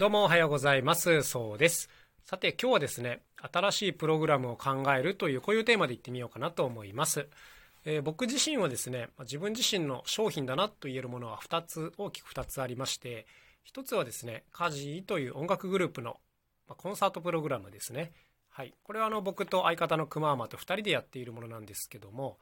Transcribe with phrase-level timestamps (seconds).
[0.00, 1.22] どうもおはようございます。
[1.24, 1.90] そうです。
[2.24, 3.20] さて今日はですね、
[3.52, 7.28] 新しいプログラムを考えるというこういうテーマでいってみようかなと思います。
[7.84, 13.26] えー僕自身はですね、自分自身の商品だなと言えるものは2つ、大きく2つありまして、
[13.70, 16.18] 1つはですね、カジという音楽グループの
[16.66, 18.14] コンサートプログラムですね。
[18.48, 18.72] はい。
[18.82, 22.38] これはあの僕と相方のくまーまと2人でやっているものなんですけども、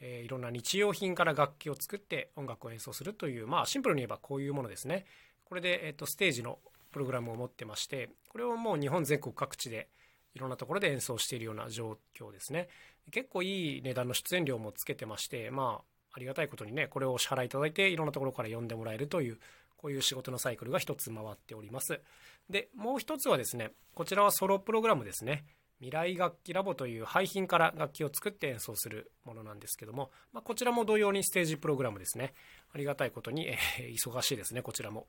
[0.00, 5.04] えーいろんな日用品から楽器を作って音楽を演奏するという、まあシンプルに言えばこういうものですね。
[5.44, 6.58] これで、えっとステージの
[6.94, 9.88] プログラムを持ってましてこれをもう日本全国各地で
[10.32, 12.68] いろんなところで演奏しているような状況ですね。
[13.10, 19.38] 結構いい値段の出演料もつけてましてまあありがたいことにねこれをお支払いいただいていろんなところから呼んでもらえるという
[19.76, 22.00] こういう仕事のサイクルが一つ回っております。
[22.48, 25.44] でもう一つはですねこちらはソロプログラムですね。
[25.80, 32.32] 未来楽器ラボという廃品から楽器を作って演奏するものなんですけども、まあ、こちらも同様にステージプログラムですね。
[32.72, 35.06] ありがたいことに、えー忙しいですねこちらも。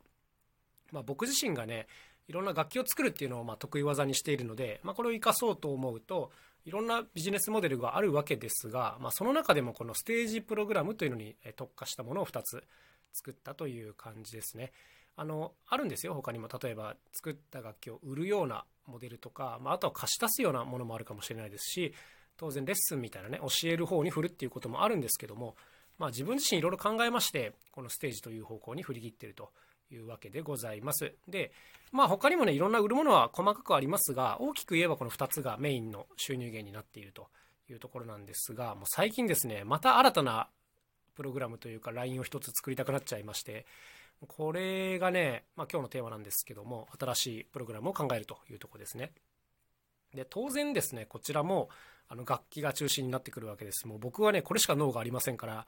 [0.92, 1.86] まあ、僕自身がね
[2.28, 6.30] いろんな楽器を作るっていうのをまあ得意技にしているので、まあ、これを生かそうと思うと
[6.64, 12.64] いろんなビジネスモデルがあるわけですが、まあ、その中でもこのステージプログラムというのに特化したものを2つ
[13.12, 14.72] 作ったという感じですね。
[15.18, 21.94] あのあるんですよ他にも例えば作った楽器を売るようなモデルとか、まあ、あとは貸し出すようなものもあるかもしれないですし
[22.36, 25.56] 当然レッスンみたいなね教える方に振るっていうこともあるんですけども、
[25.98, 29.50] まあ、自分自身いろいろ考えましてこのステージという方向に振り切ってると
[29.90, 31.12] いうわけでございます。
[31.28, 31.52] で、
[31.92, 37.28] まあ他にもね、いろんな売るものは細かくありますが、大きく言えばこの2つがメインの収入源になっていると
[37.70, 40.48] いうところなんですが、もう最近ですね、また新たな
[41.14, 43.66] プログラムというか LINE を一つ作りたくなっちゃいまして、
[44.28, 49.12] これがね、まあ今日のテーマなんですけども、新しいプログラムを考えるというとこですね。
[50.14, 51.68] で、当然ですね、こちらも
[52.08, 53.86] あの楽器が中心になってくるわけです。
[53.86, 55.66] もう僕はね、これしか脳がありませんから、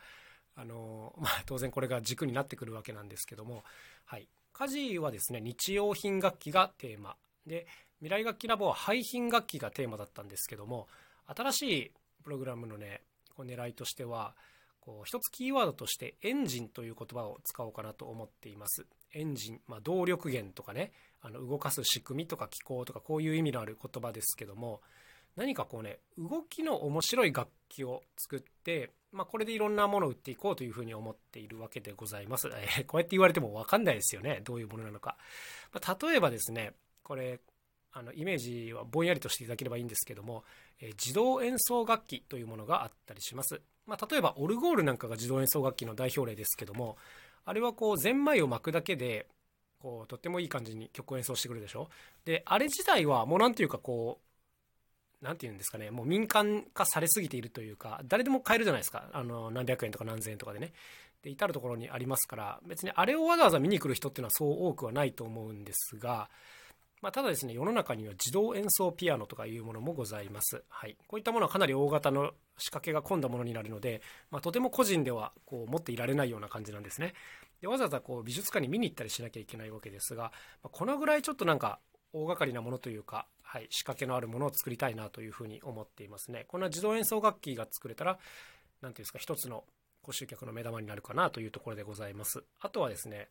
[0.59, 3.65] あの まあ、当然これが軸になってくるわけなんですけども、
[4.05, 7.17] はい、家事はですね日用品楽器がテーマ。
[7.47, 7.67] で
[8.01, 10.87] 未来楽器ラボは廃品楽器がテーマだったんですけども
[11.27, 11.93] 新しい
[12.23, 13.03] プログラムのね
[13.35, 14.37] こう狙いとしては
[14.81, 18.87] こう一つキーワードとしてエンジンという言葉を使おうかなと思っています。
[19.15, 20.93] エンジン、まあ、動力源とかね
[21.23, 24.81] あの動かす仕組みとか機構とかこういう意味のある言葉ですけども
[25.37, 34.41] 何かこうね動きの面白い楽器を作って、まあ、これでいろんなものを売っていこうというふうに思っているわけでございます、 えーこうやって言われても分かんないですよね。
[34.45, 35.17] どういうものなのか、
[35.73, 37.41] まあ、例えばですねこれ
[37.93, 40.45] あのイメージはぼんやりとしていただければいいんですけども、
[40.81, 46.99] えー自動演奏楽器というものがあったりします、まあ、例えばオルゴールなんかが自動演奏楽器の代表例ですけども
[47.47, 49.27] あれはこうゼンマイを巻くだけで
[49.81, 51.89] こうとってもいい感じに曲を演奏してくるでしょ？
[52.27, 54.28] であれ自体はもうなんていうかこう
[55.23, 59.09] なんていうんですかね、もう民間化されすぎているというか、誰でも買えるじゃないですか。
[59.13, 60.73] あの、何百円とか何千円とかでね。
[61.23, 66.31] で、至るところにありますから、別にあれをわざわざ見に来る人っていうのはそう多くはないと思うんですが、
[67.01, 70.65] まあ、ただですね、世の中には自動演奏ピアノとかいうものもございます。
[70.69, 70.97] はい。
[71.07, 77.15] こういったものはかなり大型の仕掛けが込んだものになるので、まあ、とても個人ではこう持っていられないような感じなんですね。
[77.61, 80.31] で、わざわざこう美術館に見に行ったりしなきゃいけないわけですが、ま
[80.65, 81.79] あこのぐらいちょっとなんか
[82.13, 86.45] 大掛かりなものというか、はい、仕掛けのあるものを作りたいなというふうに思っていますね。
[86.49, 88.19] こんな自動演奏楽器が作れたら、
[88.83, 89.65] なんていうんですか、一つの
[90.03, 92.43] ご集客の目玉になるかなというところでございます。
[92.61, 93.29] あとはですね、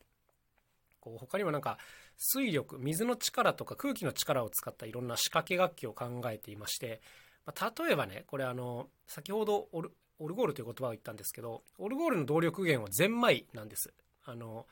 [1.00, 1.78] こう他にもなんか
[2.16, 7.00] 水力、水の力とか空気の力を使ったいろんな仕掛け楽器を考えていまして、
[7.46, 13.92] まあ例えばね、これあの、先ほどオルオルゴールという言葉を言ったんですけど、オルゴールの動力源はゼンマイなんです。
[14.24, 14.66] あの、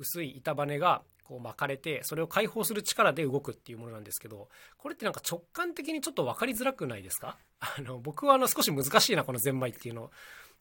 [0.00, 7.36] 薄い板バネがこう巻かれてそれを解放する力で動くっていうものなんですけどこれってなんか直感的にちょっと分かりづらくないですか？
[7.60, 10.10] あの僕はあの少し難しいなこのゼンマイっていうの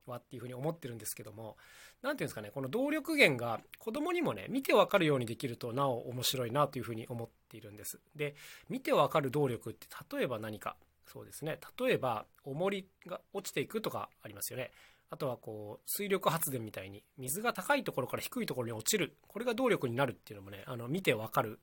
[0.05, 1.57] はっていうふうに思ってるんですけども
[2.01, 7.99] 何ていうんですかねこの動力源が子供にもね見て分かるようにできるとなお面白いなというふうに思っているんです。
[8.15, 8.35] で
[8.69, 10.75] 見て分かる動力って例えば何か？
[11.05, 11.59] そうですね。
[11.79, 14.71] 例えば重りが落ちていくとかありますよね。
[15.11, 19.17] あとはこう水力発電みたいに水が高いところから低いところに落ちる。
[19.27, 21.59] これが動力になるっていうのもねあの見てわかる。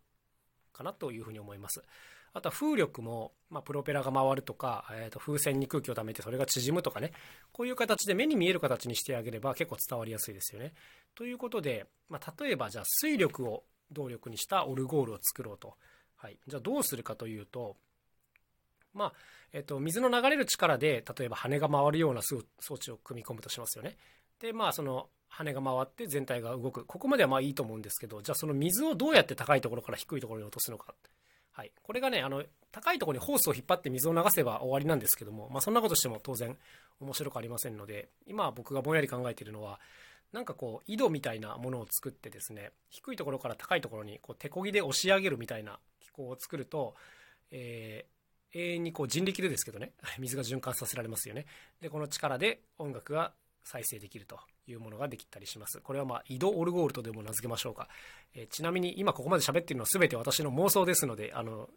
[0.76, 1.82] かなというふうに思います。
[2.34, 7.12] あとは風力も、まあ、プロペラが回るとか、えー、と風船に空気を溜めてそれが縮むとかね。
[7.50, 10.74] こういう形で目に見える形にしてあげれば結構伝わりやすいですよね。
[11.14, 15.76] ということで、まあ、例えばじゃあ水力を動力にしたオルゴールを作ろうと、
[16.16, 17.76] はい、じゃあどうするかというと
[18.96, 19.12] まあ
[19.52, 23.96] えっと、水の流れる力で例えば羽が回るような装置を組み込むとしますよね。
[24.40, 26.84] でまあその羽が回って全体が動く。
[26.84, 30.94] ここまではまあいいと思うんですけどじゃあその水をどうやって高いところから低いところに落とすのか、
[31.52, 36.56] はい、これがねあの高いところにホースを引っ張って水を流せば終わりなんですけども、まあ、そんなことしても当然
[37.00, 39.80] 面白くありませんので今僕がぼんやり考えているのは
[40.32, 46.94] なんかこう井戸みたいなものを作ってですね低いところから高いところにこう手こぎで押し上げるみたいな機構を作ると、
[47.50, 48.15] えー、
[48.56, 49.92] 永遠にこう人力でですけどね。
[50.18, 51.46] 水が循環させられますよね。
[51.80, 55.80] でこの力で音楽が再生できるというものができたりします。
[55.80, 57.88] これはまあ井戸オルゴールとでも名付けましょうか、
[58.34, 61.68] え、ちなみに今ここまで喋っているのは全て私の妄想ですのであの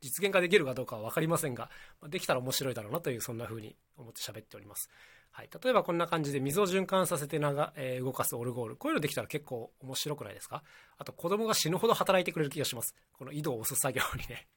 [0.00, 1.70] 実現化できるかどうかは分かりませんが
[2.06, 4.88] できたら面白いだろうなというそんな風に思って喋っております。
[5.30, 8.76] はい、例えばこんな感じで水を循環させて長、えー、動かすオルゴール。
[8.76, 10.62] こういうのできたら結構面白くないですか？
[10.98, 12.94] あと子供が死ぬほど働いてくれる気がします。
[13.12, 14.48] この井戸を押す作業にね。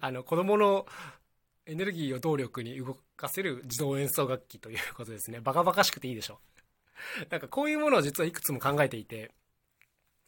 [0.00, 0.86] あの子供の
[1.66, 5.40] エネルギーを動力に動かせる自動演奏楽器ということですね。
[5.40, 6.38] バカバカしくていいでしょ
[7.30, 9.32] なんかこういうものを実はいくつも考えていて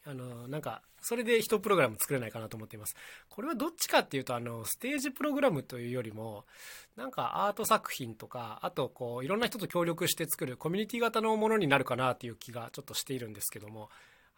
[0.06, 2.94] あのなんかそれで一プログラム作れないかなと思っています。
[3.28, 6.44] これはどっちかっていうとあのステージプログラムというよりも
[6.96, 13.88] なんかアート作品とかあとこういろんな人と協力して作るコミュニティ型のものになるかなっていう気がちょっとしているんですけども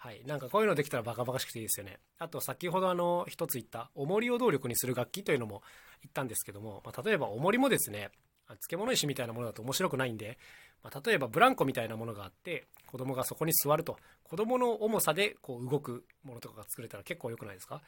[0.06, 1.98] はい、なんかこういうのできたらバカバカしくていいですよね。
[2.20, 5.62] あと先ほどあの一つ言った重りを動力にする楽器というのも
[6.00, 8.10] 言ったんですけども、まあ、例えば重りもですね
[8.46, 10.38] 漬物石みたいなものだと面白くないんで、
[10.84, 17.82] まあ、例えばブランコみたいなものがあって子供がそこに座ると子供の重さでこう動くものとかが作れたら結構良くないですか？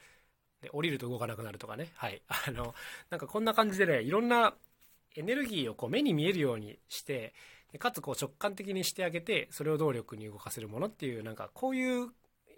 [0.60, 1.92] で降りると動かなくなるとかね。
[1.94, 2.20] はい。
[2.26, 2.74] あの
[3.10, 4.54] なんかこんな感じでねいろんな
[5.14, 7.32] エネルギーをこう目に見えるようにして
[7.78, 12.08] かつこう直感的にしてあげてそれを動力に動かせるものっていうなんかこういう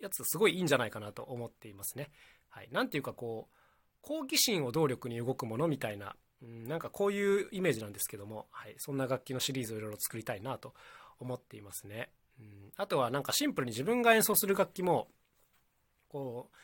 [0.00, 2.10] やつすごいいいんじゃないかなと思っていますね。
[2.48, 3.56] はい、なんていうかこう
[4.02, 10.74] 好奇心を動力に動くものみたいなうん、なんかこういうイメージなんですけども、はい、そんな楽器のシリーズをいろいろ作りたいなと
[11.18, 12.10] 思っていますね。
[12.38, 15.08] うん、あとはなんかシンプルに自分が演奏する楽器も
[16.08, 16.56] こう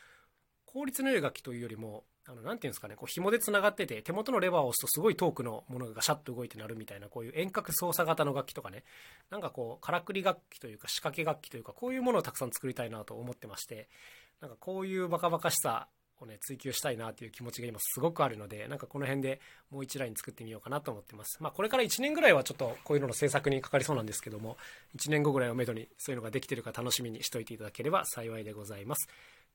[0.65, 8.83] 効率の良い楽器というよりもあのなんていうんですかねこう紐でつながってて手元のレバーを押すとすごい遠くのものがガシャッと動いて鳴るみたいなこういう遠隔操作型の楽器とかね
[9.29, 13.87] なんかこうからくり楽器というか仕掛け楽器というかこういうものをたくさん作りたいなと思ってまして
[14.41, 15.87] なんかこういうバカバカしさ
[16.19, 19.39] をね、追求したいなという気持ちが今すごくあるので、なんかこの辺で
[19.69, 21.37] もう一ライン作ってみようかなと思ってます。
[21.41, 24.57] まあこれから1年ぐらいはちょっとこういうのの制作にかかりそうなんですけども、
[24.97, 29.07] 1年後ぐらいをめどにそういうのができてるか楽しみにしといていただければ幸いでございます。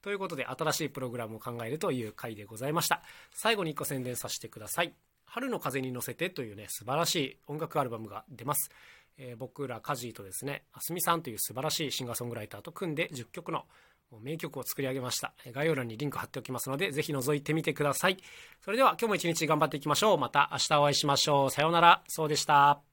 [0.03, 3.03] ということで新しいプログラムを考えるという回でございました。
[3.33, 4.93] 最後に1個宣伝させてください。
[5.25, 8.71] 春の風に乗せてというね、素晴らしい音楽アルバムが出ます。
[9.17, 13.65] えー、僕らカジーとですね、あすみさんという素晴らしいシンガーソングライターと組んで10曲の
[14.21, 15.33] 名曲を作り上げました。
[15.53, 18.19] 概要欄にリンク貼っておきますので、ぜひ覗いてみてください。
[18.61, 20.19] それでは今日も一日頑張っていきましょう。
[20.19, 21.51] また明日お会いしましょう。
[21.51, 22.03] さようなら。
[22.09, 22.92] そうでした。